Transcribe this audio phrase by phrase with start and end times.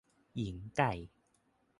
[0.37, 0.93] หญิงไก่